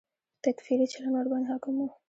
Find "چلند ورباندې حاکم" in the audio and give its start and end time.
0.93-1.75